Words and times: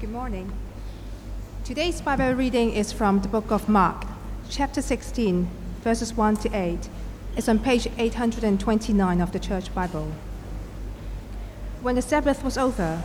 Good 0.00 0.12
morning. 0.12 0.52
Today's 1.64 2.00
Bible 2.00 2.32
reading 2.34 2.72
is 2.72 2.92
from 2.92 3.20
the 3.20 3.26
book 3.26 3.50
of 3.50 3.68
Mark, 3.68 4.06
chapter 4.48 4.80
16, 4.80 5.50
verses 5.82 6.14
1 6.14 6.36
to 6.36 6.56
8. 6.56 6.88
It's 7.36 7.48
on 7.48 7.58
page 7.58 7.88
829 7.98 9.20
of 9.20 9.32
the 9.32 9.40
Church 9.40 9.74
Bible. 9.74 10.12
When 11.82 11.96
the 11.96 12.02
Sabbath 12.02 12.44
was 12.44 12.56
over, 12.56 13.02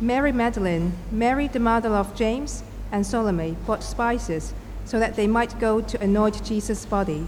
Mary 0.00 0.32
Magdalene, 0.32 0.94
Mary 1.12 1.46
the 1.46 1.60
mother 1.60 1.90
of 1.90 2.16
James, 2.16 2.62
and 2.90 3.06
Salome 3.06 3.58
bought 3.66 3.82
spices 3.82 4.54
so 4.86 4.98
that 4.98 5.16
they 5.16 5.26
might 5.26 5.60
go 5.60 5.82
to 5.82 6.02
anoint 6.02 6.42
Jesus' 6.42 6.86
body. 6.86 7.26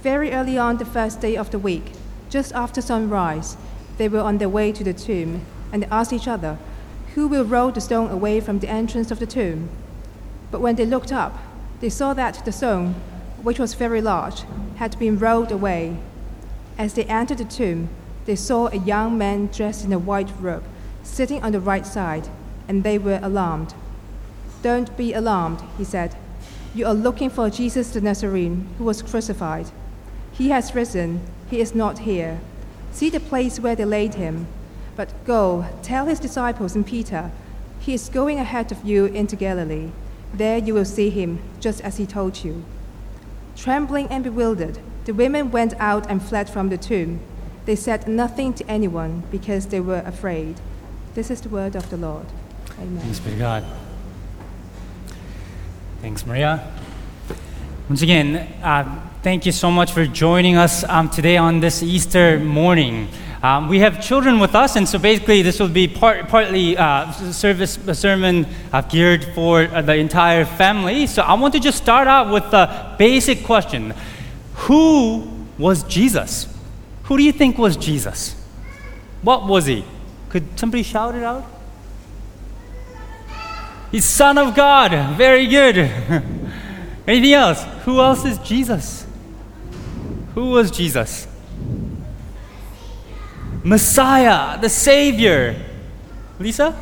Very 0.00 0.30
early 0.30 0.56
on 0.56 0.76
the 0.76 0.84
first 0.84 1.20
day 1.20 1.36
of 1.36 1.50
the 1.50 1.58
week, 1.58 1.90
just 2.30 2.52
after 2.52 2.80
sunrise, 2.80 3.56
they 3.98 4.08
were 4.08 4.20
on 4.20 4.38
their 4.38 4.48
way 4.48 4.70
to 4.70 4.84
the 4.84 4.94
tomb 4.94 5.44
and 5.72 5.82
they 5.82 5.88
asked 5.88 6.12
each 6.12 6.28
other, 6.28 6.56
Who 7.14 7.28
will 7.28 7.44
roll 7.44 7.70
the 7.70 7.80
stone 7.80 8.10
away 8.10 8.40
from 8.40 8.58
the 8.58 8.68
entrance 8.68 9.10
of 9.10 9.18
the 9.18 9.26
tomb? 9.26 9.68
But 10.50 10.60
when 10.60 10.76
they 10.76 10.86
looked 10.86 11.12
up, 11.12 11.38
they 11.80 11.90
saw 11.90 12.14
that 12.14 12.44
the 12.44 12.52
stone, 12.52 12.94
which 13.42 13.58
was 13.58 13.74
very 13.74 14.00
large, 14.00 14.44
had 14.76 14.98
been 14.98 15.18
rolled 15.18 15.52
away. 15.52 15.96
As 16.78 16.94
they 16.94 17.04
entered 17.04 17.38
the 17.38 17.44
tomb, 17.44 17.88
they 18.24 18.36
saw 18.36 18.68
a 18.68 18.76
young 18.76 19.18
man 19.18 19.48
dressed 19.48 19.84
in 19.84 19.92
a 19.92 19.98
white 19.98 20.30
robe 20.40 20.64
sitting 21.02 21.42
on 21.42 21.52
the 21.52 21.60
right 21.60 21.86
side, 21.86 22.28
and 22.68 22.82
they 22.82 22.98
were 22.98 23.20
alarmed. 23.22 23.74
Don't 24.62 24.96
be 24.96 25.12
alarmed, 25.12 25.60
he 25.76 25.84
said. 25.84 26.16
You 26.74 26.86
are 26.86 26.94
looking 26.94 27.28
for 27.28 27.50
Jesus 27.50 27.90
the 27.90 28.00
Nazarene, 28.00 28.68
who 28.78 28.84
was 28.84 29.02
crucified. 29.02 29.66
He 30.32 30.50
has 30.50 30.74
risen, 30.74 31.20
he 31.50 31.60
is 31.60 31.74
not 31.74 32.00
here. 32.00 32.40
See 32.92 33.10
the 33.10 33.20
place 33.20 33.60
where 33.60 33.76
they 33.76 33.84
laid 33.84 34.14
him. 34.14 34.46
But 34.96 35.12
go, 35.24 35.66
tell 35.82 36.06
his 36.06 36.20
disciples 36.20 36.74
and 36.74 36.86
Peter, 36.86 37.30
he 37.80 37.94
is 37.94 38.08
going 38.08 38.38
ahead 38.38 38.70
of 38.70 38.84
you 38.84 39.06
into 39.06 39.36
Galilee. 39.36 39.90
There 40.34 40.58
you 40.58 40.74
will 40.74 40.84
see 40.84 41.10
him, 41.10 41.40
just 41.60 41.80
as 41.80 41.96
he 41.96 42.06
told 42.06 42.44
you. 42.44 42.64
Trembling 43.56 44.08
and 44.08 44.24
bewildered, 44.24 44.78
the 45.04 45.12
women 45.12 45.50
went 45.50 45.74
out 45.80 46.08
and 46.08 46.22
fled 46.22 46.48
from 46.48 46.68
the 46.68 46.78
tomb. 46.78 47.20
They 47.64 47.76
said 47.76 48.08
nothing 48.08 48.54
to 48.54 48.66
anyone 48.66 49.24
because 49.30 49.66
they 49.66 49.80
were 49.80 50.02
afraid. 50.06 50.60
This 51.14 51.30
is 51.30 51.40
the 51.40 51.48
word 51.48 51.76
of 51.76 51.90
the 51.90 51.96
Lord. 51.96 52.26
Amen. 52.78 53.02
Thanks 53.02 53.20
be 53.20 53.30
to 53.32 53.36
God. 53.36 53.64
Thanks, 56.00 56.26
Maria. 56.26 56.72
Once 57.88 58.02
again, 58.02 58.36
uh, 58.62 59.00
thank 59.22 59.44
you 59.44 59.52
so 59.52 59.70
much 59.70 59.92
for 59.92 60.06
joining 60.06 60.56
us 60.56 60.82
um, 60.84 61.10
today 61.10 61.36
on 61.36 61.60
this 61.60 61.82
Easter 61.82 62.38
morning. 62.38 63.08
Um, 63.42 63.66
we 63.66 63.80
have 63.80 64.00
children 64.00 64.38
with 64.38 64.54
us, 64.54 64.76
and 64.76 64.88
so 64.88 65.00
basically, 65.00 65.42
this 65.42 65.58
will 65.58 65.68
be 65.68 65.88
part, 65.88 66.28
partly 66.28 66.76
uh, 66.76 67.10
service 67.10 67.76
a 67.88 67.94
sermon 67.94 68.46
uh, 68.72 68.82
geared 68.82 69.24
for 69.34 69.62
uh, 69.62 69.82
the 69.82 69.96
entire 69.96 70.44
family. 70.44 71.08
So 71.08 71.22
I 71.22 71.34
want 71.34 71.52
to 71.54 71.60
just 71.60 71.78
start 71.78 72.06
out 72.06 72.32
with 72.32 72.48
the 72.52 72.94
basic 72.98 73.42
question: 73.42 73.94
Who 74.54 75.28
was 75.58 75.82
Jesus? 75.82 76.46
Who 77.04 77.16
do 77.16 77.24
you 77.24 77.32
think 77.32 77.58
was 77.58 77.76
Jesus? 77.76 78.36
What 79.22 79.48
was 79.48 79.66
he? 79.66 79.84
Could 80.28 80.56
somebody 80.56 80.84
shout 80.84 81.16
it 81.16 81.24
out? 81.24 81.44
He's 83.90 84.04
Son 84.04 84.38
of 84.38 84.54
God. 84.54 85.16
Very 85.16 85.48
good. 85.48 85.76
Anything 87.08 87.32
else? 87.32 87.64
Who 87.84 88.00
else 88.00 88.24
is 88.24 88.38
Jesus? 88.38 89.04
Who 90.34 90.50
was 90.50 90.70
Jesus? 90.70 91.26
Messiah, 93.64 94.60
the 94.60 94.68
Savior. 94.68 95.56
Lisa? 96.38 96.76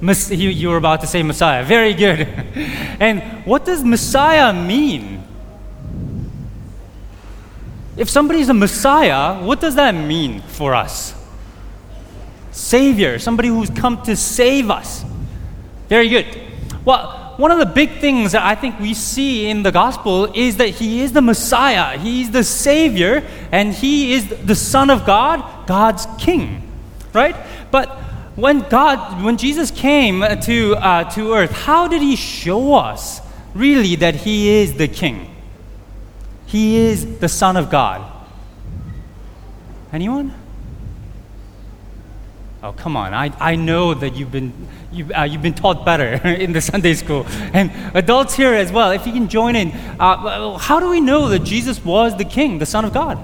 Mess- 0.00 0.30
you, 0.30 0.50
you 0.50 0.68
were 0.68 0.76
about 0.76 1.00
to 1.00 1.06
say 1.06 1.22
Messiah. 1.22 1.64
Very 1.64 1.94
good. 1.94 2.20
and 3.00 3.22
what 3.46 3.64
does 3.64 3.84
Messiah 3.84 4.52
mean? 4.52 5.22
If 7.96 8.10
somebody's 8.10 8.48
a 8.48 8.54
Messiah, 8.54 9.42
what 9.42 9.60
does 9.60 9.74
that 9.76 9.92
mean 9.92 10.40
for 10.40 10.74
us? 10.74 11.14
Savior, 12.50 13.18
somebody 13.18 13.48
who's 13.48 13.70
come 13.70 14.02
to 14.02 14.16
save 14.16 14.70
us. 14.70 15.04
Very 15.88 16.08
good. 16.08 16.26
Well, 16.84 17.21
one 17.38 17.50
of 17.50 17.58
the 17.58 17.66
big 17.66 17.98
things 18.00 18.32
that 18.32 18.42
I 18.42 18.54
think 18.54 18.78
we 18.78 18.94
see 18.94 19.48
in 19.48 19.62
the 19.62 19.72
gospel 19.72 20.32
is 20.34 20.56
that 20.56 20.68
he 20.68 21.02
is 21.02 21.12
the 21.12 21.22
Messiah, 21.22 21.98
he's 21.98 22.30
the 22.30 22.44
Savior, 22.44 23.26
and 23.50 23.72
he 23.72 24.12
is 24.12 24.28
the 24.28 24.54
Son 24.54 24.90
of 24.90 25.04
God, 25.04 25.66
God's 25.66 26.06
King. 26.18 26.68
Right? 27.12 27.36
But 27.70 27.88
when 28.36 28.60
God, 28.68 29.22
when 29.22 29.36
Jesus 29.36 29.70
came 29.70 30.20
to, 30.20 30.76
uh, 30.76 31.04
to 31.10 31.34
earth, 31.34 31.52
how 31.52 31.88
did 31.88 32.02
he 32.02 32.16
show 32.16 32.74
us 32.74 33.20
really 33.54 33.96
that 33.96 34.14
he 34.14 34.48
is 34.48 34.74
the 34.74 34.88
King? 34.88 35.34
He 36.46 36.76
is 36.76 37.18
the 37.18 37.28
Son 37.28 37.56
of 37.56 37.70
God. 37.70 38.10
Anyone? 39.92 40.34
Oh, 42.62 42.72
come 42.72 42.96
on. 42.96 43.12
I, 43.12 43.32
I 43.40 43.56
know 43.56 43.92
that 43.92 44.14
you've 44.14 44.30
been, 44.30 44.52
you, 44.92 45.12
uh, 45.12 45.24
you've 45.24 45.42
been 45.42 45.54
taught 45.54 45.84
better 45.84 46.28
in 46.28 46.52
the 46.52 46.60
Sunday 46.60 46.94
school. 46.94 47.26
And 47.52 47.72
adults 47.94 48.34
here 48.34 48.54
as 48.54 48.70
well, 48.70 48.92
if 48.92 49.04
you 49.04 49.12
can 49.12 49.28
join 49.28 49.56
in. 49.56 49.72
Uh, 49.98 50.56
how 50.58 50.78
do 50.78 50.88
we 50.88 51.00
know 51.00 51.28
that 51.28 51.40
Jesus 51.40 51.84
was 51.84 52.16
the 52.16 52.24
King, 52.24 52.58
the 52.58 52.66
Son 52.66 52.84
of 52.84 52.92
God? 52.92 53.18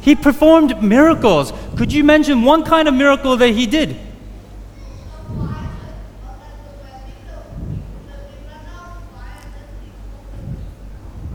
He 0.00 0.14
performed 0.16 0.82
miracles. 0.82 1.52
Could 1.76 1.92
you 1.92 2.02
mention 2.02 2.44
one 2.44 2.64
kind 2.64 2.88
of 2.88 2.94
miracle 2.94 3.36
that 3.36 3.50
he 3.50 3.66
did? 3.66 3.94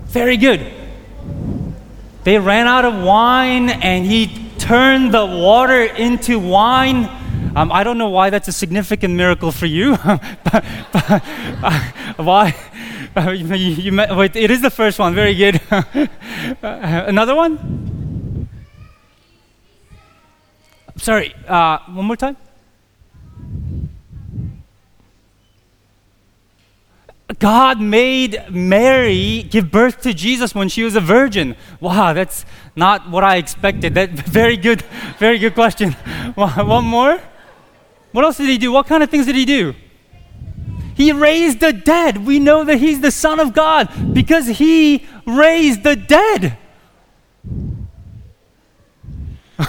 Very 0.08 0.38
good. 0.38 0.74
They 2.24 2.40
ran 2.40 2.66
out 2.66 2.86
of 2.86 3.04
wine 3.04 3.70
and 3.70 4.06
he 4.06 4.43
turned 4.64 5.14
the 5.14 5.26
water 5.26 5.82
into 5.84 6.40
wine. 6.40 7.10
Um, 7.56 7.70
I 7.72 7.84
don't 7.84 7.98
know 7.98 8.10
why 8.10 8.30
that's 8.30 8.48
a 8.48 8.52
significant 8.54 9.14
miracle 9.14 9.52
for 9.52 9.66
you, 9.66 9.94
uh, 10.06 11.80
why? 12.16 12.56
Uh, 13.16 13.32
you, 13.32 13.92
met, 13.92 14.16
wait, 14.16 14.36
it 14.36 14.50
is 14.50 14.62
the 14.62 14.72
first 14.72 14.98
one. 15.00 15.14
Very 15.14 15.36
good. 15.36 15.62
Uh, 16.62 17.06
another 17.08 17.36
one? 17.36 18.50
Sorry, 20.98 21.34
one 21.48 22.06
more 22.06 22.18
time. 22.18 22.36
God 27.44 27.82
made 27.82 28.42
Mary 28.50 29.44
give 29.44 29.70
birth 29.70 30.00
to 30.04 30.14
Jesus 30.14 30.56
when 30.56 30.70
she 30.70 30.82
was 30.82 30.96
a 30.96 31.02
virgin. 31.02 31.58
Wow, 31.82 32.14
that's 32.14 32.46
not 32.74 33.10
what 33.10 33.26
I 33.26 33.36
expected. 33.36 33.96
That 33.96 34.12
very 34.12 34.56
good, 34.56 34.82
very 35.20 35.38
good 35.40 35.54
question. 35.54 35.92
One 36.36 36.86
more. 36.86 37.20
What 38.14 38.24
else 38.24 38.38
did 38.38 38.48
he 38.48 38.58
do? 38.58 38.72
What 38.72 38.88
kind 38.88 39.04
of 39.04 39.10
things 39.10 39.26
did 39.26 39.36
he 39.36 39.44
do? 39.44 39.76
He 40.96 41.12
raised 41.12 41.60
the 41.60 41.74
dead. 41.74 42.26
We 42.26 42.40
know 42.40 42.64
that 42.64 42.78
he's 42.78 43.02
the 43.02 43.12
Son 43.12 43.42
of 43.42 43.54
God 43.54 43.90
because 44.14 44.48
he 44.48 45.06
raised 45.28 45.84
the 45.84 45.98
dead. 45.98 46.58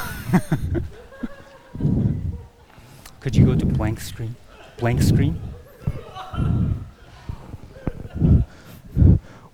Could 3.19 3.35
you 3.35 3.47
go 3.47 3.57
to 3.57 3.67
blank 3.67 3.99
screen? 3.99 4.37
Blank 4.79 5.03
screen? 5.03 5.41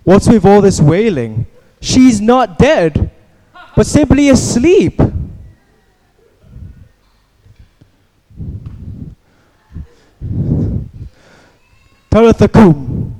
What's 0.03 0.27
with 0.27 0.45
all 0.45 0.61
this 0.61 0.81
wailing? 0.81 1.45
She's 1.79 2.19
not 2.19 2.57
dead, 2.57 3.11
but 3.75 3.85
simply 3.85 4.29
asleep. 4.29 4.99
Talitha 12.09 12.47
cum. 12.49 13.15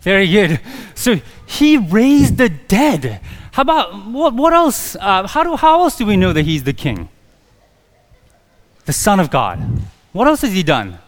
Very 0.00 0.26
good. 0.26 0.60
So 0.94 1.20
he 1.46 1.76
raised 1.76 2.36
the 2.36 2.48
dead. 2.48 3.20
How 3.52 3.62
about 3.62 4.06
what, 4.06 4.34
what 4.34 4.52
else? 4.52 4.96
Uh, 4.96 5.26
how, 5.26 5.44
do, 5.44 5.56
how 5.56 5.82
else 5.82 5.96
do 5.96 6.04
we 6.04 6.16
know 6.16 6.32
that 6.32 6.42
he's 6.42 6.64
the 6.64 6.72
king? 6.72 7.08
The 8.84 8.92
Son 8.92 9.20
of 9.20 9.30
God. 9.30 9.58
What 10.12 10.26
else 10.26 10.42
has 10.42 10.52
he 10.52 10.62
done? 10.62 10.98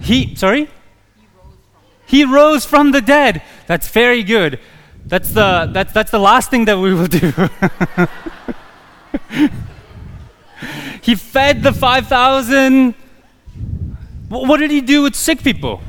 He, 0.00 0.34
sorry? 0.34 0.68
He 2.06 2.24
rose 2.24 2.66
from 2.66 2.92
the 2.92 3.00
dead. 3.00 3.42
That's 3.66 3.88
very 3.88 4.22
good. 4.22 4.60
That's 5.06 5.30
the, 5.30 5.70
that's, 5.72 5.92
that's 5.92 6.10
the 6.10 6.18
last 6.18 6.50
thing 6.50 6.66
that 6.66 6.78
we 6.78 6.92
will 6.92 7.06
do. 7.06 7.32
He 11.04 11.16
fed 11.16 11.62
the 11.62 11.72
5,000. 11.72 12.94
What 14.30 14.56
did 14.56 14.70
he 14.70 14.80
do 14.80 15.02
with 15.02 15.14
sick 15.14 15.42
people? 15.42 15.82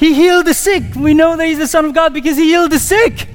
He 0.00 0.14
healed 0.14 0.46
the 0.46 0.54
sick. 0.54 0.94
We 0.96 1.12
know 1.12 1.36
that 1.36 1.46
he's 1.46 1.58
the 1.58 1.66
Son 1.66 1.84
of 1.84 1.94
God 1.94 2.14
because 2.14 2.38
he 2.38 2.44
healed 2.44 2.72
the 2.72 2.78
sick. 2.78 3.28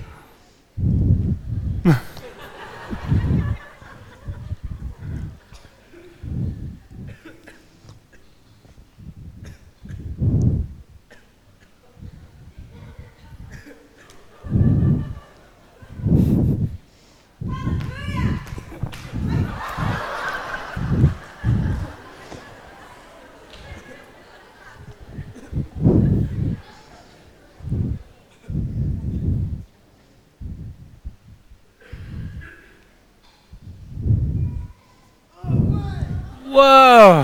Whoa. 36.56 37.24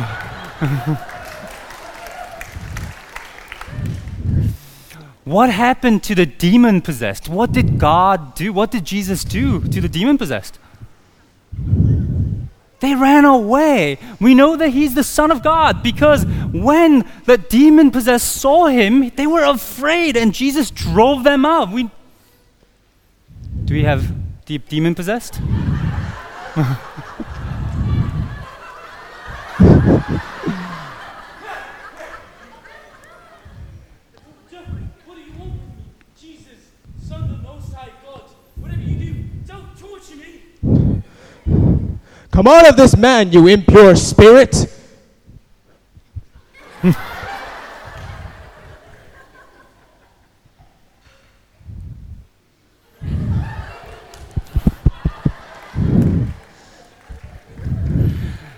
what 5.23 5.49
happened 5.49 6.03
to 6.03 6.15
the 6.15 6.25
demon 6.25 6.81
possessed? 6.81 7.29
What 7.29 7.53
did 7.53 7.79
God 7.79 8.35
do? 8.35 8.51
What 8.51 8.71
did 8.71 8.83
Jesus 8.83 9.23
do 9.23 9.61
to 9.69 9.79
the 9.79 9.87
demon 9.87 10.17
possessed? 10.17 10.59
They 12.81 12.93
ran 12.93 13.23
away. 13.23 13.99
We 14.19 14.35
know 14.35 14.57
that 14.57 14.71
he's 14.71 14.95
the 14.95 15.03
Son 15.05 15.31
of 15.31 15.41
God 15.41 15.81
because 15.81 16.25
when 16.51 17.09
the 17.25 17.37
demon 17.37 17.91
possessed 17.91 18.35
saw 18.35 18.65
him, 18.65 19.11
they 19.15 19.27
were 19.27 19.45
afraid 19.45 20.17
and 20.17 20.33
Jesus 20.33 20.69
drove 20.69 21.23
them 21.23 21.45
out. 21.45 21.71
We, 21.71 21.89
do 23.63 23.75
we 23.75 23.83
have 23.83 24.13
deep 24.43 24.67
demon 24.67 24.93
possessed? 24.93 25.39
What 35.05 35.15
do 35.15 35.21
you 35.21 35.33
want 35.37 35.51
with 35.51 35.61
me? 35.77 35.83
Jesus, 36.19 36.71
Son 37.01 37.23
of 37.23 37.29
the 37.29 37.37
Most 37.37 37.73
High 37.73 37.91
God. 38.05 38.23
Whatever 38.55 38.81
you 38.81 39.13
do, 39.13 39.23
don't 39.45 39.77
torture 39.77 40.15
me. 40.15 40.43
Come 42.31 42.47
out 42.47 42.67
of 42.67 42.77
this 42.77 42.95
man, 42.95 43.31
you 43.33 43.47
impure 43.47 43.95
spirit. 43.95 44.67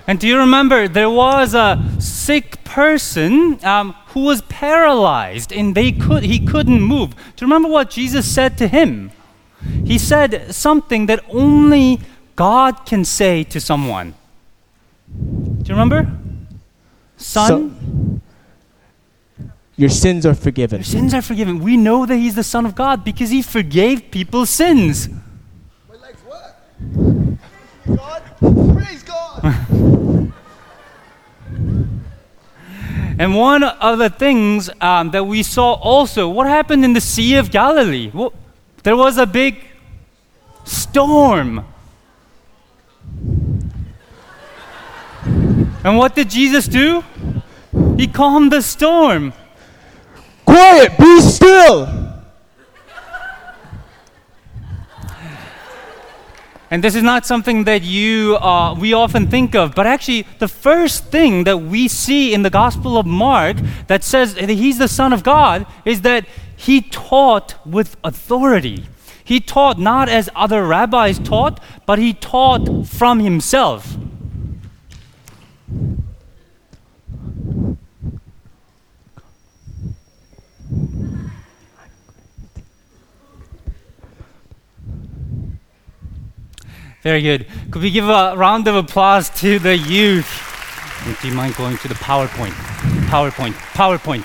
And 0.05 0.19
do 0.19 0.27
you 0.27 0.37
remember 0.37 0.87
there 0.87 1.09
was 1.09 1.55
a 1.55 1.83
sick 1.97 2.63
person 2.63 3.57
um, 3.65 3.95
who 4.09 4.25
was 4.25 4.43
paralyzed 4.43 5.51
and 5.51 5.73
they 5.73 5.91
could, 5.91 6.21
he 6.21 6.45
couldn't 6.45 6.81
move? 6.81 7.15
Do 7.15 7.45
you 7.45 7.47
remember 7.47 7.69
what 7.69 7.89
Jesus 7.89 8.31
said 8.31 8.55
to 8.59 8.67
him? 8.67 9.11
He 9.83 9.97
said 9.97 10.53
something 10.53 11.07
that 11.07 11.23
only 11.29 11.99
God 12.35 12.85
can 12.85 13.05
say 13.05 13.43
to 13.45 13.59
someone. 13.59 14.13
Do 15.15 15.63
you 15.65 15.73
remember? 15.73 16.11
Son, 17.17 18.21
Your 19.75 19.89
sins 19.89 20.25
are 20.25 20.33
forgiven. 20.33 20.79
your 20.79 20.85
sins 20.85 21.13
are 21.13 21.21
forgiven. 21.21 21.59
We 21.59 21.77
know 21.77 22.05
that 22.05 22.17
he's 22.17 22.35
the 22.35 22.43
Son 22.43 22.65
of 22.65 22.75
God 22.75 23.03
because 23.03 23.29
he 23.29 23.41
forgave 23.41 24.11
people's 24.11 24.49
sins. 24.49 25.09
My 25.89 25.95
legs 25.95 26.21
work. 26.27 27.37
God, 27.97 28.23
praise 28.75 29.03
God. 29.03 30.31
And 33.19 33.35
one 33.35 33.63
of 33.63 33.99
the 33.99 34.09
things 34.09 34.71
um, 34.81 35.11
that 35.11 35.25
we 35.25 35.43
saw 35.43 35.73
also, 35.73 36.27
what 36.27 36.47
happened 36.47 36.83
in 36.83 36.93
the 36.93 36.99
Sea 37.01 37.35
of 37.35 37.51
Galilee? 37.51 38.09
Well, 38.11 38.33
there 38.81 38.97
was 38.97 39.19
a 39.19 39.27
big 39.27 39.63
storm. 40.65 41.63
And 45.83 45.97
what 45.97 46.15
did 46.15 46.29
Jesus 46.29 46.67
do? 46.67 47.03
He 47.97 48.07
calmed 48.07 48.51
the 48.51 48.61
storm. 48.61 49.33
Quiet, 50.45 50.97
be 50.97 51.21
still. 51.21 52.03
And 56.71 56.83
this 56.83 56.95
is 56.95 57.03
not 57.03 57.25
something 57.25 57.65
that 57.65 57.83
you 57.83 58.37
uh, 58.37 58.73
we 58.73 58.93
often 58.93 59.27
think 59.27 59.53
of, 59.53 59.75
but 59.75 59.85
actually, 59.85 60.25
the 60.39 60.47
first 60.47 61.05
thing 61.05 61.43
that 61.43 61.57
we 61.57 61.87
see 61.87 62.33
in 62.33 62.41
the 62.41 62.49
Gospel 62.49 62.97
of 62.97 63.05
Mark 63.05 63.57
that 63.85 64.03
says 64.03 64.33
that 64.33 64.49
he's 64.49 64.79
the 64.79 64.87
Son 64.87 65.13
of 65.13 65.21
God 65.21 65.67
is 65.85 66.01
that 66.01 66.25
he 66.55 66.81
taught 66.81 67.55
with 67.63 67.95
authority. 68.03 68.85
He 69.23 69.39
taught 69.39 69.77
not 69.77 70.09
as 70.09 70.29
other 70.35 70.65
rabbis 70.65 71.19
taught, 71.19 71.61
but 71.85 71.99
he 71.99 72.11
taught 72.11 72.87
from 72.87 73.19
himself. 73.19 73.95
Very 87.03 87.21
good. 87.21 87.47
Could 87.69 87.81
we 87.81 87.91
give 87.91 88.07
a 88.07 88.33
round 88.37 88.65
of 88.69 88.75
applause 88.75 89.29
to 89.41 89.59
the 89.59 89.75
youth? 89.75 90.25
Do 91.21 91.27
you 91.27 91.33
mind 91.33 91.53
going 91.57 91.77
to 91.79 91.89
the 91.89 91.95
PowerPoint? 91.95 92.53
PowerPoint. 93.09 93.51
PowerPoint. 93.73 94.23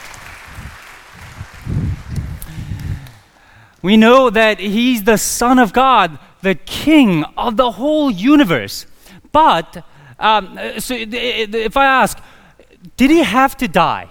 We 3.82 3.96
know 3.96 4.30
that 4.30 4.60
he's 4.60 5.02
the 5.02 5.18
Son 5.18 5.58
of 5.58 5.72
God, 5.72 6.20
the 6.42 6.54
King 6.54 7.24
of 7.36 7.56
the 7.56 7.72
whole 7.72 8.12
universe. 8.12 8.86
But 9.32 9.84
um, 10.18 10.58
so 10.78 10.94
if 10.96 11.76
I 11.76 11.86
ask, 11.86 12.18
did 12.96 13.10
he 13.10 13.22
have 13.22 13.56
to 13.58 13.68
die? 13.68 14.08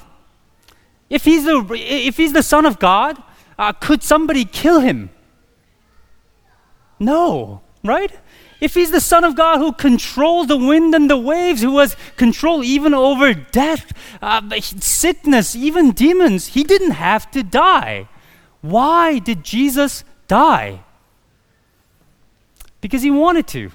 If 1.09 1.25
he's 1.25 1.45
the, 1.45 1.65
if 1.73 2.17
he's 2.17 2.33
the 2.33 2.43
Son 2.43 2.65
of 2.65 2.79
God, 2.79 3.21
uh, 3.57 3.73
could 3.73 4.03
somebody 4.03 4.45
kill 4.45 4.79
him? 4.81 5.09
No, 6.99 7.61
right? 7.83 8.11
If 8.59 8.73
he's 8.73 8.91
the 8.91 9.01
Son 9.01 9.23
of 9.23 9.35
God 9.35 9.59
who 9.59 9.71
controls 9.71 10.47
the 10.47 10.57
wind 10.57 10.95
and 10.95 11.09
the 11.09 11.17
waves, 11.17 11.61
who 11.61 11.77
has 11.77 11.95
control 12.15 12.63
even 12.63 12.93
over 12.93 13.33
death, 13.33 13.93
uh, 14.21 14.41
sickness, 14.59 15.55
even 15.55 15.91
demons, 15.91 16.47
he 16.47 16.63
didn't 16.63 16.91
have 16.91 17.29
to 17.31 17.43
die. 17.43 18.09
Why 18.61 19.19
did 19.19 19.43
Jesus 19.43 20.03
die? 20.27 20.83
Because 22.81 23.03
he 23.03 23.11
wanted 23.11 23.47
to. 23.47 23.71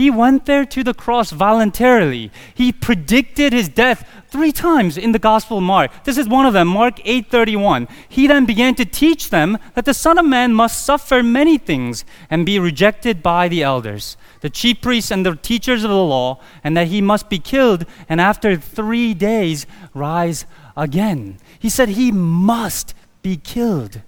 He 0.00 0.08
went 0.08 0.46
there 0.46 0.64
to 0.64 0.82
the 0.82 0.94
cross 0.94 1.30
voluntarily. 1.30 2.30
He 2.54 2.72
predicted 2.72 3.52
his 3.52 3.68
death 3.68 4.08
three 4.28 4.50
times 4.50 4.96
in 4.96 5.12
the 5.12 5.18
Gospel 5.18 5.58
of 5.58 5.64
Mark. 5.64 6.04
This 6.04 6.16
is 6.16 6.26
one 6.26 6.46
of 6.46 6.54
them, 6.54 6.68
Mark 6.68 7.00
8:31. 7.04 7.86
He 8.08 8.26
then 8.26 8.46
began 8.46 8.74
to 8.76 8.86
teach 8.86 9.28
them 9.28 9.58
that 9.74 9.84
the 9.84 9.92
Son 9.92 10.16
of 10.16 10.24
Man 10.24 10.54
must 10.54 10.86
suffer 10.86 11.22
many 11.22 11.58
things 11.58 12.06
and 12.30 12.46
be 12.46 12.58
rejected 12.58 13.22
by 13.22 13.46
the 13.46 13.62
elders, 13.62 14.16
the 14.40 14.48
chief 14.48 14.80
priests 14.80 15.10
and 15.10 15.26
the 15.26 15.36
teachers 15.36 15.84
of 15.84 15.90
the 15.90 16.08
law, 16.16 16.38
and 16.64 16.74
that 16.78 16.88
he 16.88 17.02
must 17.02 17.28
be 17.28 17.38
killed 17.38 17.84
and 18.08 18.22
after 18.22 18.56
3 18.56 19.12
days 19.12 19.66
rise 19.92 20.46
again. 20.78 21.36
He 21.58 21.68
said 21.68 21.90
he 21.90 22.10
must 22.10 22.94
be 23.20 23.36
killed. 23.36 24.00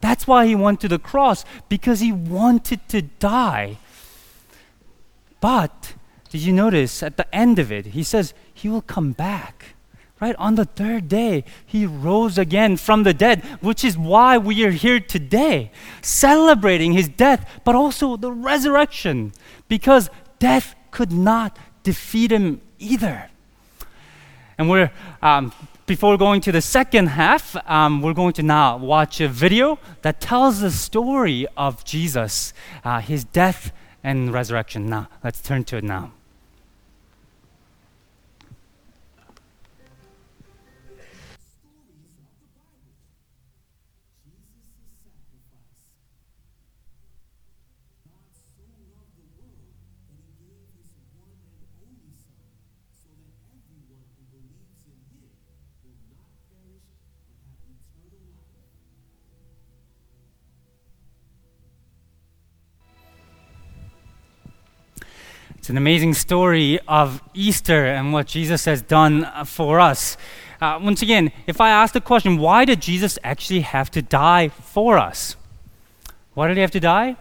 That's 0.00 0.26
why 0.26 0.46
he 0.46 0.56
went 0.56 0.80
to 0.80 0.88
the 0.88 0.98
cross 0.98 1.44
because 1.68 2.00
he 2.00 2.10
wanted 2.10 2.80
to 2.88 3.02
die. 3.02 3.78
But 5.40 5.94
did 6.30 6.42
you 6.42 6.52
notice 6.52 7.02
at 7.02 7.16
the 7.16 7.34
end 7.34 7.58
of 7.58 7.70
it, 7.70 7.86
he 7.86 8.02
says 8.02 8.34
he 8.52 8.68
will 8.68 8.82
come 8.82 9.12
back. 9.12 9.76
Right? 10.18 10.34
On 10.36 10.54
the 10.54 10.64
third 10.64 11.08
day, 11.08 11.44
he 11.66 11.84
rose 11.84 12.38
again 12.38 12.78
from 12.78 13.02
the 13.02 13.12
dead, 13.12 13.44
which 13.60 13.84
is 13.84 13.98
why 13.98 14.38
we 14.38 14.64
are 14.64 14.70
here 14.70 14.98
today, 14.98 15.70
celebrating 16.00 16.92
his 16.92 17.06
death, 17.06 17.60
but 17.64 17.74
also 17.74 18.16
the 18.16 18.32
resurrection, 18.32 19.34
because 19.68 20.08
death 20.38 20.74
could 20.90 21.12
not 21.12 21.58
defeat 21.82 22.32
him 22.32 22.62
either. 22.78 23.28
And 24.56 24.70
we're, 24.70 24.90
um, 25.20 25.52
before 25.84 26.16
going 26.16 26.40
to 26.42 26.52
the 26.52 26.62
second 26.62 27.08
half, 27.08 27.54
um, 27.68 28.00
we're 28.00 28.14
going 28.14 28.32
to 28.34 28.42
now 28.42 28.78
watch 28.78 29.20
a 29.20 29.28
video 29.28 29.78
that 30.00 30.18
tells 30.18 30.60
the 30.60 30.70
story 30.70 31.46
of 31.58 31.84
Jesus, 31.84 32.54
uh, 32.84 33.00
his 33.00 33.24
death 33.24 33.70
and 34.06 34.32
resurrection. 34.32 34.86
Now, 34.86 35.08
let's 35.24 35.42
turn 35.42 35.64
to 35.64 35.76
it 35.78 35.84
now. 35.84 36.12
It's 65.66 65.70
an 65.70 65.76
amazing 65.76 66.14
story 66.14 66.78
of 66.86 67.20
Easter 67.34 67.86
and 67.86 68.12
what 68.12 68.28
Jesus 68.28 68.66
has 68.66 68.82
done 68.82 69.24
uh, 69.24 69.42
for 69.42 69.80
us. 69.80 70.16
Uh, 70.60 70.78
once 70.80 71.02
again, 71.02 71.32
if 71.48 71.60
I 71.60 71.70
ask 71.70 71.92
the 71.92 72.00
question, 72.00 72.38
why 72.38 72.64
did 72.64 72.80
Jesus 72.80 73.18
actually 73.24 73.62
have 73.62 73.90
to 73.90 74.00
die 74.00 74.46
for 74.46 74.96
us? 74.96 75.34
Why 76.34 76.46
did 76.46 76.56
he 76.56 76.60
have 76.60 76.70
to 76.70 76.78
die? 76.78 77.16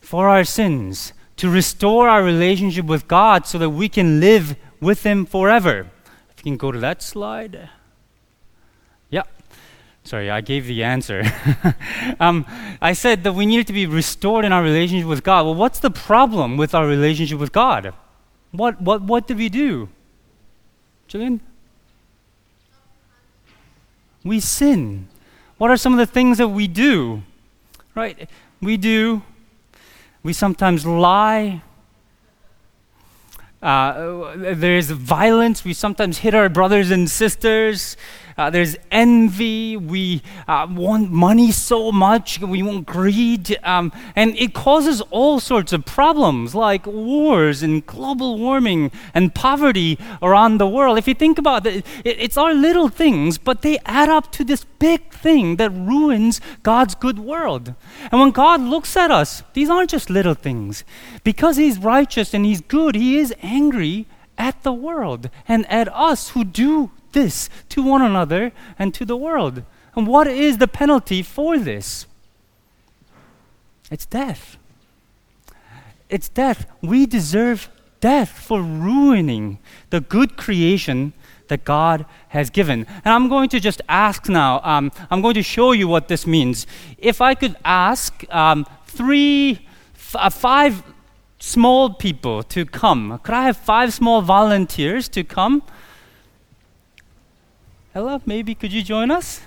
For 0.00 0.28
our 0.28 0.42
sins, 0.42 1.12
to 1.36 1.48
restore 1.48 2.08
our 2.08 2.24
relationship 2.24 2.86
with 2.86 3.06
God 3.06 3.46
so 3.46 3.56
that 3.58 3.70
we 3.70 3.88
can 3.88 4.18
live 4.18 4.56
with 4.80 5.04
him 5.04 5.26
forever. 5.26 5.86
If 6.30 6.38
you 6.38 6.42
can 6.50 6.56
go 6.56 6.72
to 6.72 6.80
that 6.80 7.00
slide. 7.00 7.70
Yeah. 9.08 9.22
Sorry, 10.10 10.28
I 10.28 10.40
gave 10.40 10.66
the 10.66 10.82
answer. 10.82 11.22
um, 12.18 12.44
I 12.82 12.94
said 12.94 13.22
that 13.22 13.32
we 13.34 13.46
needed 13.46 13.68
to 13.68 13.72
be 13.72 13.86
restored 13.86 14.44
in 14.44 14.52
our 14.52 14.60
relationship 14.60 15.06
with 15.06 15.22
God. 15.22 15.46
Well, 15.46 15.54
what's 15.54 15.78
the 15.78 15.88
problem 15.88 16.56
with 16.56 16.74
our 16.74 16.84
relationship 16.84 17.38
with 17.38 17.52
God? 17.52 17.94
What, 18.50 18.82
what, 18.82 19.02
what 19.02 19.28
did 19.28 19.36
we 19.36 19.48
do? 19.48 19.88
Jillian? 21.08 21.38
We 24.24 24.40
sin. 24.40 25.06
What 25.58 25.70
are 25.70 25.76
some 25.76 25.92
of 25.92 26.00
the 26.00 26.12
things 26.12 26.38
that 26.38 26.48
we 26.48 26.66
do? 26.66 27.22
Right? 27.94 28.28
We 28.60 28.76
do, 28.78 29.22
we 30.24 30.32
sometimes 30.32 30.84
lie. 30.84 31.62
Uh, 33.62 34.32
there's 34.36 34.90
violence. 34.90 35.64
We 35.64 35.72
sometimes 35.72 36.18
hit 36.18 36.34
our 36.34 36.48
brothers 36.48 36.90
and 36.90 37.08
sisters. 37.08 37.96
Uh, 38.36 38.50
there's 38.50 38.76
envy. 38.90 39.76
We 39.76 40.22
uh, 40.46 40.66
want 40.70 41.10
money 41.10 41.52
so 41.52 41.92
much. 41.92 42.40
We 42.40 42.62
want 42.62 42.86
greed. 42.86 43.58
Um, 43.62 43.92
and 44.16 44.36
it 44.36 44.54
causes 44.54 45.00
all 45.10 45.40
sorts 45.40 45.72
of 45.72 45.84
problems 45.84 46.54
like 46.54 46.86
wars 46.86 47.62
and 47.62 47.84
global 47.84 48.38
warming 48.38 48.90
and 49.14 49.34
poverty 49.34 49.98
around 50.22 50.58
the 50.58 50.68
world. 50.68 50.98
If 50.98 51.08
you 51.08 51.14
think 51.14 51.38
about 51.38 51.66
it, 51.66 51.84
it 52.04 52.20
it's 52.20 52.36
our 52.36 52.54
little 52.54 52.88
things, 52.88 53.38
but 53.38 53.62
they 53.62 53.78
add 53.86 54.08
up 54.08 54.30
to 54.32 54.44
this 54.44 54.64
big 54.78 55.10
thing 55.12 55.56
that 55.56 55.70
ruins 55.70 56.40
God's 56.62 56.94
good 56.94 57.18
world. 57.18 57.74
And 58.10 58.20
when 58.20 58.30
God 58.30 58.60
looks 58.60 58.96
at 58.96 59.10
us, 59.10 59.42
these 59.54 59.70
aren't 59.70 59.90
just 59.90 60.10
little 60.10 60.34
things. 60.34 60.84
Because 61.24 61.56
He's 61.56 61.78
righteous 61.78 62.34
and 62.34 62.44
He's 62.44 62.60
good, 62.60 62.94
He 62.94 63.18
is 63.18 63.34
angry 63.42 64.06
at 64.38 64.62
the 64.62 64.72
world 64.72 65.28
and 65.46 65.70
at 65.70 65.88
us 65.94 66.30
who 66.30 66.44
do 66.44 66.90
this 67.12 67.48
to 67.70 67.82
one 67.82 68.02
another 68.02 68.52
and 68.78 68.94
to 68.94 69.04
the 69.04 69.16
world. 69.16 69.62
And 69.96 70.06
what 70.06 70.26
is 70.26 70.58
the 70.58 70.68
penalty 70.68 71.22
for 71.22 71.58
this? 71.58 72.06
It's 73.90 74.06
death. 74.06 74.56
It's 76.08 76.28
death. 76.28 76.66
We 76.80 77.06
deserve 77.06 77.68
death 78.00 78.30
for 78.30 78.62
ruining 78.62 79.58
the 79.90 80.00
good 80.00 80.36
creation 80.36 81.12
that 81.48 81.64
God 81.64 82.06
has 82.28 82.48
given. 82.48 82.86
And 83.04 83.12
I'm 83.12 83.28
going 83.28 83.48
to 83.50 83.60
just 83.60 83.82
ask 83.88 84.28
now, 84.28 84.60
um, 84.62 84.90
I'm 85.10 85.20
going 85.20 85.34
to 85.34 85.42
show 85.42 85.72
you 85.72 85.88
what 85.88 86.08
this 86.08 86.26
means. 86.26 86.66
If 86.96 87.20
I 87.20 87.34
could 87.34 87.56
ask 87.64 88.24
um, 88.30 88.66
three, 88.86 89.66
f- 89.94 90.16
uh, 90.16 90.30
five 90.30 90.82
small 91.38 91.90
people 91.90 92.42
to 92.44 92.64
come, 92.64 93.20
could 93.22 93.34
I 93.34 93.44
have 93.44 93.56
five 93.56 93.92
small 93.92 94.22
volunteers 94.22 95.08
to 95.08 95.24
come? 95.24 95.62
Ella, 97.92 98.20
maybe 98.24 98.54
could 98.54 98.72
you 98.72 98.82
join 98.82 99.10
us? 99.10 99.40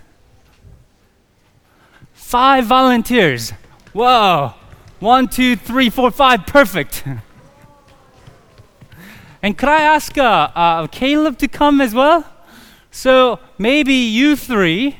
Five 2.14 2.66
volunteers. 2.66 3.52
Whoa. 3.94 4.54
One, 5.00 5.28
two, 5.28 5.56
three, 5.56 5.90
four, 5.90 6.12
five. 6.12 6.46
Perfect. 6.46 7.06
and 9.42 9.58
could 9.58 9.70
I 9.70 9.82
ask 9.82 10.18
uh, 10.18 10.50
uh, 10.56 10.88
Caleb 10.88 11.38
to 11.38 11.48
come 11.48 11.80
as 11.80 11.94
well? 11.94 12.26
So 12.92 13.40
maybe 13.58 13.94
you 13.94 14.36
three 14.36 14.98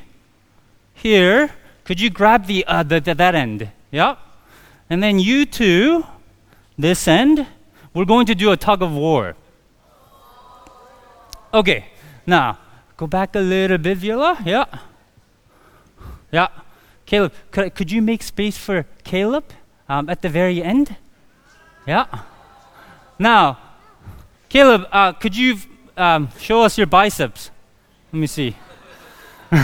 here, 0.94 1.50
could 1.84 2.00
you 2.00 2.08
grab 2.08 2.46
the, 2.46 2.64
uh, 2.66 2.82
the, 2.82 3.00
the 3.00 3.14
that 3.14 3.34
end? 3.34 3.70
Yeah. 3.90 4.16
And 4.88 5.02
then 5.02 5.18
you 5.18 5.44
two, 5.44 6.06
this 6.78 7.06
end, 7.06 7.46
we're 7.92 8.06
going 8.06 8.26
to 8.26 8.34
do 8.34 8.52
a 8.52 8.56
tug 8.56 8.82
of 8.82 8.92
war. 8.92 9.36
Okay. 11.52 11.86
Now, 12.26 12.58
Go 12.96 13.06
back 13.06 13.34
a 13.34 13.40
little 13.40 13.78
bit, 13.78 13.98
Viola. 13.98 14.38
Yeah. 14.44 14.66
Yeah. 16.30 16.48
Caleb, 17.06 17.32
could, 17.50 17.74
could 17.74 17.90
you 17.90 18.00
make 18.00 18.22
space 18.22 18.56
for 18.56 18.86
Caleb 19.02 19.44
um, 19.88 20.08
at 20.08 20.22
the 20.22 20.28
very 20.28 20.62
end? 20.62 20.96
Yeah. 21.86 22.06
Now, 23.18 23.58
Caleb, 24.48 24.86
uh, 24.92 25.12
could 25.12 25.36
you 25.36 25.58
um, 25.96 26.28
show 26.38 26.62
us 26.62 26.78
your 26.78 26.86
biceps? 26.86 27.50
Let 28.12 28.20
me 28.20 28.26
see. 28.26 28.56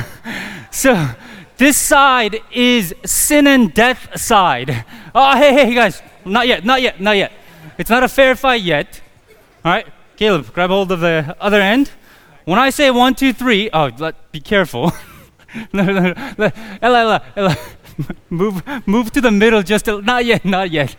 so, 0.71 1.11
this 1.57 1.77
side 1.77 2.41
is 2.53 2.95
sin 3.05 3.47
and 3.47 3.73
death 3.73 4.21
side. 4.21 4.85
Oh, 5.15 5.37
hey, 5.37 5.53
hey, 5.53 5.75
guys, 5.75 6.03
not 6.25 6.47
yet, 6.47 6.65
not 6.65 6.83
yet, 6.83 7.01
not 7.01 7.17
yet. 7.17 7.33
It's 7.79 7.91
not 7.91 8.03
a 8.03 8.09
fair 8.09 8.35
fight 8.35 8.63
yet. 8.63 9.01
All 9.65 9.73
right, 9.73 9.87
Caleb, 10.17 10.53
grab 10.53 10.71
hold 10.71 10.91
of 10.91 11.01
the 11.01 11.37
other 11.41 11.61
end. 11.61 11.91
When 12.45 12.59
I 12.59 12.71
say 12.71 12.91
one, 12.91 13.15
two, 13.15 13.33
three, 13.33 13.71
oh, 13.73 13.91
let, 13.99 14.33
be 14.33 14.41
careful. 14.41 14.93
Ella, 15.75 16.53
Ella, 16.81 17.23
Ella, 17.37 17.57
move, 18.31 18.63
move 18.87 19.11
to 19.13 19.21
the 19.21 19.31
middle 19.31 19.63
just 19.63 19.89
a, 19.89 20.01
not 20.01 20.25
yet, 20.25 20.45
not 20.45 20.71
yet. 20.71 20.97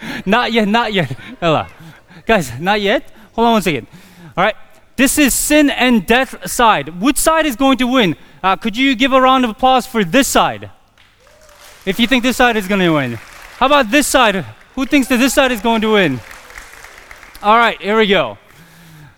Not 0.24 0.52
yet, 0.52 0.68
not 0.68 0.92
yet. 0.92 1.18
Ella. 1.40 1.68
Guys, 2.24 2.52
not 2.60 2.80
yet? 2.80 3.10
Hold 3.32 3.46
on 3.46 3.52
one 3.54 3.62
second. 3.62 3.88
All 4.36 4.44
right. 4.44 4.54
This 4.94 5.18
is 5.18 5.34
sin 5.34 5.70
and 5.70 6.06
death 6.06 6.48
side. 6.48 7.00
Which 7.00 7.16
side 7.16 7.46
is 7.46 7.56
going 7.56 7.78
to 7.78 7.86
win? 7.86 8.16
Uh, 8.42 8.56
could 8.56 8.76
you 8.76 8.94
give 8.94 9.12
a 9.12 9.20
round 9.20 9.44
of 9.44 9.50
applause 9.50 9.86
for 9.86 10.04
this 10.04 10.28
side? 10.28 10.70
If 11.86 11.98
you 11.98 12.06
think 12.06 12.22
this 12.22 12.36
side 12.36 12.56
is 12.56 12.68
going 12.68 12.80
to 12.80 12.90
win. 12.90 13.14
How 13.58 13.66
about 13.66 13.90
this 13.90 14.06
side? 14.06 14.44
Who 14.74 14.86
thinks 14.86 15.08
that 15.08 15.18
this 15.18 15.34
side 15.34 15.52
is 15.52 15.60
going 15.60 15.80
to 15.82 15.92
win? 15.92 16.20
All 17.42 17.56
right, 17.56 17.80
here 17.80 17.96
we 17.96 18.06
go. 18.06 18.38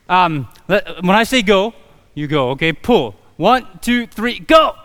Um, 0.08 0.48
let, 0.70 1.02
when 1.02 1.16
I 1.16 1.24
say 1.24 1.42
go, 1.42 1.74
you 2.14 2.28
go, 2.28 2.50
okay? 2.50 2.72
Pull. 2.72 3.16
One, 3.36 3.66
two, 3.80 4.06
three, 4.06 4.38
go! 4.38 4.76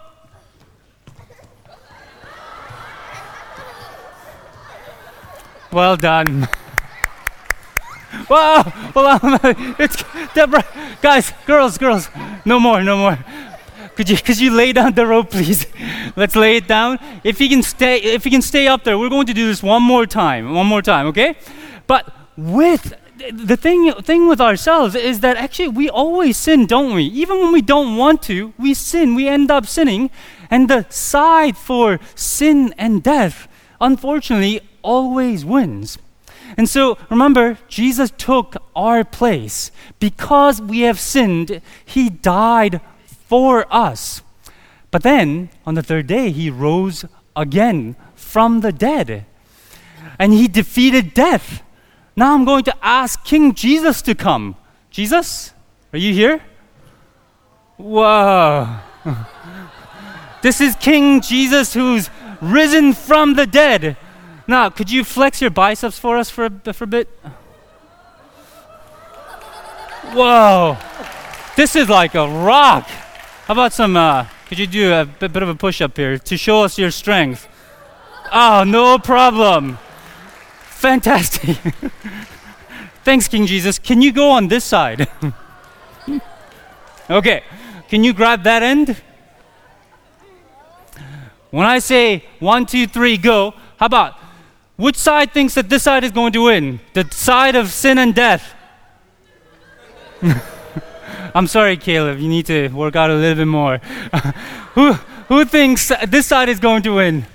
Well 5.72 5.96
done. 5.96 6.48
Wow! 8.30 8.64
Well, 8.96 9.20
it's 9.78 10.02
Deborah. 10.34 10.66
Guys, 11.02 11.34
girls, 11.46 11.78
girls, 11.78 12.10
no 12.46 12.62
more, 12.62 12.82
no 12.82 12.98
more. 12.98 13.20
Could 13.96 14.10
you, 14.10 14.16
could 14.18 14.40
you 14.40 14.52
lay 14.52 14.72
down 14.72 14.94
the 14.94 15.06
rope, 15.06 15.32
please? 15.32 15.68
Let's 16.16 16.36
lay 16.36 16.56
it 16.56 16.68
down. 16.68 16.98
If 17.26 17.42
you 17.42 17.50
can 17.50 17.62
stay, 17.62 17.98
if 17.98 18.24
you 18.24 18.32
can 18.32 18.42
stay 18.42 18.68
up 18.68 18.86
there, 18.86 18.98
we're 18.98 19.10
going 19.10 19.28
to 19.28 19.34
do 19.34 19.48
this 19.48 19.62
one 19.62 19.84
more 19.84 20.06
time, 20.06 20.54
one 20.56 20.66
more 20.66 20.82
time, 20.82 21.08
okay? 21.08 21.36
But 21.88 22.12
with 22.38 22.94
the 23.32 23.58
thing, 23.58 23.94
thing 23.94 24.28
with 24.28 24.42
ourselves 24.42 24.96
is 24.96 25.22
that 25.22 25.38
actually 25.38 25.70
we 25.70 25.90
always 25.90 26.38
sin, 26.38 26.66
don't 26.66 26.94
we? 26.94 27.04
Even 27.04 27.40
when 27.40 27.52
we 27.52 27.62
don't 27.62 27.98
want 27.98 28.22
to, 28.24 28.54
we 28.58 28.74
sin. 28.74 29.16
We 29.16 29.28
end 29.28 29.50
up 29.52 29.66
sinning. 29.66 30.10
And 30.50 30.70
the 30.70 30.86
side 30.90 31.58
for 31.58 32.00
sin 32.14 32.74
and 32.78 33.02
death, 33.02 33.48
unfortunately, 33.80 34.62
always 34.82 35.46
wins. 35.46 35.98
And 36.58 36.70
so 36.70 36.98
remember, 37.10 37.58
Jesus 37.68 38.12
took 38.18 38.56
our 38.76 39.04
place. 39.04 39.72
Because 40.00 40.62
we 40.62 40.82
have 40.82 41.00
sinned, 41.00 41.62
He 41.84 42.10
died 42.10 42.82
for 43.28 43.66
us. 43.74 44.22
But 44.92 45.04
then, 45.04 45.50
on 45.66 45.76
the 45.76 45.84
third 45.84 46.08
day, 46.08 46.32
He 46.32 46.50
rose 46.50 47.06
again 47.36 47.96
from 48.16 48.62
the 48.62 48.72
dead. 48.72 49.26
And 50.20 50.34
He 50.34 50.48
defeated 50.48 51.14
death. 51.14 51.62
Now 52.16 52.34
I'm 52.34 52.46
going 52.46 52.64
to 52.66 52.76
ask 52.82 53.24
King 53.26 53.54
Jesus 53.54 54.02
to 54.04 54.16
come. 54.16 54.56
Jesus, 54.90 55.54
are 55.92 56.00
you 56.00 56.14
here? 56.14 56.42
Whoa. 57.78 58.80
this 60.42 60.62
is 60.62 60.76
King 60.78 61.20
Jesus 61.20 61.74
who's 61.74 62.10
risen 62.40 62.94
from 62.94 63.34
the 63.34 63.46
dead. 63.46 63.98
Now, 64.48 64.70
could 64.70 64.90
you 64.90 65.04
flex 65.04 65.42
your 65.42 65.50
biceps 65.50 66.00
for 66.00 66.18
us 66.18 66.30
for 66.30 66.46
a, 66.46 66.74
for 66.74 66.86
a 66.86 66.88
bit? 66.88 67.10
Whoa. 70.14 70.78
This 71.58 71.76
is 71.76 71.90
like 71.90 72.16
a 72.16 72.28
rock. 72.28 72.88
How 72.88 73.54
about 73.54 73.74
some, 73.74 73.98
uh, 73.98 74.28
could 74.48 74.60
you 74.60 74.68
do 74.68 74.94
a 74.94 75.06
bit 75.06 75.44
of 75.44 75.50
a 75.50 75.56
push 75.56 75.82
up 75.82 75.98
here 75.98 76.18
to 76.18 76.38
show 76.38 76.64
us 76.64 76.78
your 76.78 76.92
strength? 76.92 77.48
Oh, 78.32 78.64
no 78.66 78.98
problem. 79.00 79.78
Fantastic. 80.76 81.58
Thanks, 83.04 83.28
King 83.28 83.46
Jesus. 83.46 83.80
Can 83.80 84.02
you 84.02 84.12
go 84.12 84.30
on 84.30 84.50
this 84.50 84.66
side? 84.66 85.08
okay. 87.10 87.44
Can 87.88 88.04
you 88.04 88.14
grab 88.14 88.44
that 88.44 88.62
end? 88.62 89.02
When 91.50 91.66
I 91.66 91.80
say 91.80 92.26
one, 92.40 92.66
two, 92.66 92.88
three, 92.88 93.18
go, 93.18 93.54
how 93.78 93.86
about 93.86 94.20
Which 94.76 94.98
side 94.98 95.32
thinks 95.32 95.54
that 95.56 95.70
this 95.70 95.84
side 95.84 96.04
is 96.04 96.12
going 96.12 96.34
to 96.34 96.44
win? 96.44 96.82
The 96.94 97.08
side 97.12 97.56
of 97.56 97.72
sin 97.72 97.98
and 97.98 98.14
death. 98.14 98.54
I'm 101.34 101.48
sorry, 101.48 101.78
Caleb. 101.78 102.20
You 102.20 102.28
need 102.28 102.46
to 102.48 102.68
work 102.70 102.98
out 102.98 103.10
a 103.10 103.16
little 103.16 103.38
bit 103.38 103.48
more. 103.48 103.78
who, 104.74 104.94
who 105.30 105.46
thinks 105.46 105.92
this 106.06 106.28
side 106.28 106.50
is 106.50 106.60
going 106.60 106.84
to 106.84 106.96
win? 106.96 107.26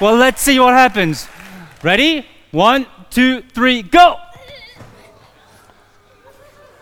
Well, 0.00 0.16
let's 0.16 0.42
see 0.42 0.60
what 0.60 0.74
happens. 0.74 1.26
Ready? 1.82 2.26
One, 2.50 2.86
two, 3.10 3.42
three, 3.42 3.82
go! 3.82 4.16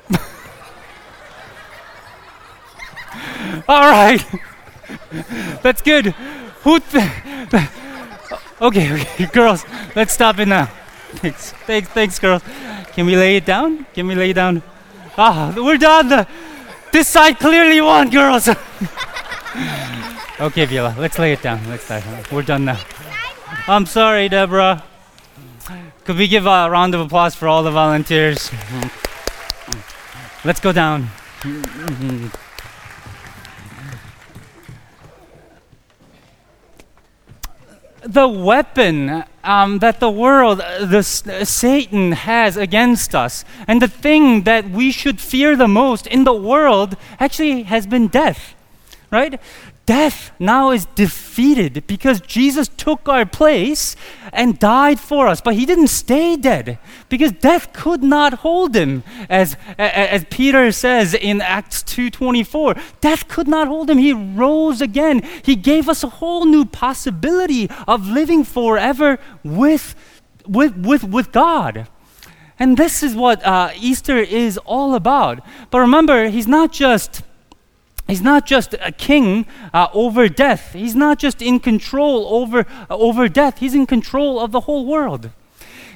All 3.68 3.90
right. 3.90 4.24
That's 5.62 5.82
good. 5.82 6.06
Who? 6.62 6.78
Th- 6.80 7.04
okay, 8.60 8.92
okay, 8.92 9.26
girls, 9.26 9.64
let's 9.94 10.14
stop 10.14 10.38
it 10.38 10.46
now. 10.46 10.70
Thanks, 11.16 11.52
thanks, 11.66 11.88
thanks, 11.90 12.18
girls. 12.18 12.42
Can 12.92 13.04
we 13.06 13.16
lay 13.16 13.36
it 13.36 13.44
down? 13.44 13.84
Can 13.92 14.06
we 14.06 14.14
lay 14.14 14.30
it 14.30 14.34
down? 14.34 14.62
Ah, 15.18 15.52
we're 15.56 15.76
done. 15.76 16.26
This 16.92 17.08
side 17.08 17.38
clearly 17.38 17.80
won, 17.80 18.08
girls. 18.08 18.48
okay, 20.40 20.64
Vila, 20.64 20.94
let's 20.98 21.18
lay 21.18 21.32
it 21.32 21.42
down. 21.42 21.60
Let's 21.68 21.86
down. 21.88 22.02
We're 22.32 22.42
done 22.42 22.64
now. 22.64 22.78
I'm 23.68 23.86
sorry, 23.86 24.28
Deborah. 24.28 24.82
Could 26.04 26.16
we 26.16 26.28
give 26.28 26.46
a 26.46 26.68
round 26.70 26.94
of 26.94 27.00
applause 27.00 27.34
for 27.34 27.48
all 27.48 27.62
the 27.62 27.70
volunteers? 27.70 28.50
Let's 30.44 30.60
go 30.60 30.72
down. 30.72 31.10
the 38.06 38.28
weapon 38.28 39.24
um, 39.42 39.80
that 39.80 40.00
the 40.00 40.10
world, 40.10 40.58
the 40.58 40.98
uh, 40.98 41.44
Satan 41.44 42.12
has 42.12 42.56
against 42.56 43.14
us, 43.14 43.44
and 43.66 43.82
the 43.82 43.88
thing 43.88 44.42
that 44.42 44.70
we 44.70 44.92
should 44.92 45.20
fear 45.20 45.56
the 45.56 45.68
most 45.68 46.06
in 46.06 46.24
the 46.24 46.32
world 46.32 46.96
actually 47.18 47.64
has 47.64 47.86
been 47.86 48.06
death, 48.06 48.54
right? 49.10 49.40
Death 49.86 50.32
now 50.38 50.72
is 50.72 50.86
defeated 50.96 51.86
because 51.86 52.20
Jesus 52.20 52.68
took 52.68 53.08
our 53.08 53.24
place 53.24 53.96
and 54.32 54.58
died 54.58 55.00
for 55.00 55.28
us. 55.28 55.40
But 55.40 55.54
he 55.54 55.64
didn't 55.64 55.88
stay 55.88 56.36
dead 56.36 56.78
because 57.08 57.32
death 57.32 57.72
could 57.72 58.02
not 58.02 58.34
hold 58.34 58.74
him. 58.74 59.04
As, 59.30 59.56
as 59.78 60.26
Peter 60.28 60.72
says 60.72 61.14
in 61.14 61.40
Acts 61.40 61.82
2.24, 61.84 63.00
death 63.00 63.28
could 63.28 63.48
not 63.48 63.68
hold 63.68 63.88
him. 63.88 63.98
He 63.98 64.12
rose 64.12 64.80
again. 64.80 65.22
He 65.42 65.56
gave 65.56 65.88
us 65.88 66.02
a 66.04 66.08
whole 66.08 66.44
new 66.44 66.64
possibility 66.64 67.70
of 67.86 68.08
living 68.08 68.44
forever 68.44 69.18
with, 69.44 69.94
with, 70.46 70.76
with, 70.76 71.04
with 71.04 71.32
God. 71.32 71.88
And 72.58 72.76
this 72.76 73.02
is 73.02 73.14
what 73.14 73.44
uh, 73.44 73.70
Easter 73.78 74.16
is 74.16 74.58
all 74.58 74.94
about. 74.94 75.40
But 75.70 75.80
remember, 75.80 76.28
he's 76.28 76.48
not 76.48 76.72
just 76.72 77.22
He's 78.06 78.22
not 78.22 78.46
just 78.46 78.74
a 78.74 78.92
king 78.92 79.46
uh, 79.74 79.88
over 79.92 80.28
death. 80.28 80.74
He's 80.74 80.94
not 80.94 81.18
just 81.18 81.42
in 81.42 81.58
control 81.58 82.26
over, 82.28 82.64
uh, 82.88 82.96
over 82.96 83.28
death. 83.28 83.58
He's 83.58 83.74
in 83.74 83.86
control 83.86 84.38
of 84.38 84.52
the 84.52 84.60
whole 84.60 84.86
world. 84.86 85.30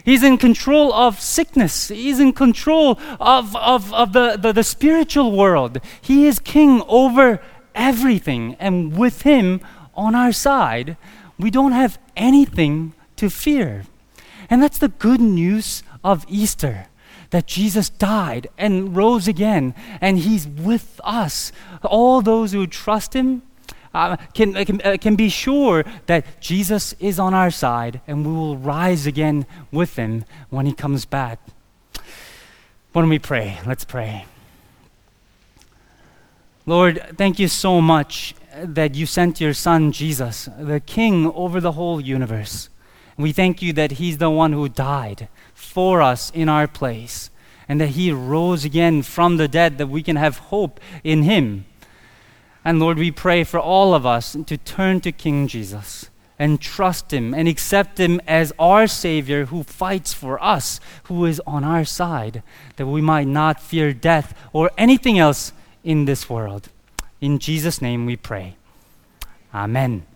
He's 0.04 0.22
in 0.22 0.38
control 0.38 0.92
of 0.92 1.20
sickness. 1.20 1.88
He's 1.88 2.18
in 2.18 2.32
control 2.32 2.98
of, 3.20 3.54
of, 3.54 3.92
of 3.94 4.12
the, 4.12 4.36
the, 4.36 4.52
the 4.52 4.64
spiritual 4.64 5.32
world. 5.32 5.78
He 6.00 6.26
is 6.26 6.38
king 6.40 6.82
over 6.88 7.40
everything. 7.74 8.56
And 8.58 8.96
with 8.96 9.22
him 9.22 9.60
on 9.94 10.14
our 10.14 10.32
side, 10.32 10.96
we 11.38 11.50
don't 11.50 11.72
have 11.72 11.98
anything 12.16 12.92
to 13.16 13.30
fear. 13.30 13.84
And 14.48 14.60
that's 14.60 14.78
the 14.78 14.88
good 14.88 15.20
news 15.20 15.84
of 16.02 16.24
Easter 16.28 16.86
that 17.30 17.46
Jesus 17.46 17.88
died 17.88 18.48
and 18.58 18.96
rose 18.96 19.28
again, 19.28 19.74
and 20.00 20.18
He's 20.18 20.46
with 20.46 21.00
us. 21.04 21.52
All 21.82 22.20
those 22.20 22.52
who 22.52 22.66
trust 22.66 23.14
Him 23.14 23.42
uh, 23.94 24.16
can, 24.34 24.56
uh, 24.56 24.64
can, 24.64 24.80
uh, 24.82 24.96
can 25.00 25.16
be 25.16 25.28
sure 25.28 25.84
that 26.06 26.40
Jesus 26.40 26.92
is 27.00 27.18
on 27.18 27.34
our 27.34 27.50
side, 27.50 28.00
and 28.06 28.26
we 28.26 28.32
will 28.32 28.56
rise 28.56 29.06
again 29.06 29.46
with 29.72 29.96
Him 29.96 30.24
when 30.48 30.66
He 30.66 30.72
comes 30.72 31.04
back. 31.04 31.40
Don't 32.92 33.08
we 33.08 33.18
pray? 33.18 33.58
Let's 33.66 33.84
pray. 33.84 34.26
Lord, 36.66 37.04
thank 37.16 37.38
you 37.38 37.48
so 37.48 37.80
much 37.80 38.34
that 38.56 38.94
you 38.94 39.06
sent 39.06 39.40
your 39.40 39.54
Son, 39.54 39.92
Jesus, 39.92 40.48
the 40.58 40.80
King 40.80 41.30
over 41.32 41.60
the 41.60 41.72
whole 41.72 42.00
universe. 42.00 42.68
We 43.20 43.32
thank 43.32 43.62
you 43.62 43.72
that 43.74 43.92
He's 43.92 44.18
the 44.18 44.30
one 44.30 44.52
who 44.52 44.68
died 44.68 45.28
for 45.54 46.02
us 46.02 46.30
in 46.30 46.48
our 46.48 46.66
place, 46.66 47.30
and 47.68 47.80
that 47.80 47.90
He 47.90 48.12
rose 48.12 48.64
again 48.64 49.02
from 49.02 49.36
the 49.36 49.48
dead, 49.48 49.78
that 49.78 49.88
we 49.88 50.02
can 50.02 50.16
have 50.16 50.38
hope 50.38 50.80
in 51.04 51.22
Him. 51.22 51.66
And 52.64 52.78
Lord, 52.78 52.98
we 52.98 53.10
pray 53.10 53.44
for 53.44 53.58
all 53.58 53.94
of 53.94 54.04
us 54.04 54.36
to 54.46 54.56
turn 54.56 55.00
to 55.00 55.12
King 55.12 55.48
Jesus 55.48 56.10
and 56.38 56.60
trust 56.60 57.12
Him 57.12 57.34
and 57.34 57.46
accept 57.46 57.98
Him 57.98 58.20
as 58.26 58.52
our 58.58 58.86
Savior 58.86 59.46
who 59.46 59.62
fights 59.62 60.12
for 60.12 60.42
us, 60.42 60.80
who 61.04 61.24
is 61.26 61.40
on 61.46 61.64
our 61.64 61.84
side, 61.84 62.42
that 62.76 62.86
we 62.86 63.00
might 63.00 63.28
not 63.28 63.60
fear 63.60 63.92
death 63.92 64.34
or 64.52 64.70
anything 64.78 65.18
else 65.18 65.52
in 65.84 66.06
this 66.06 66.28
world. 66.30 66.68
In 67.20 67.38
Jesus' 67.38 67.82
name 67.82 68.06
we 68.06 68.16
pray. 68.16 68.56
Amen. 69.54 70.06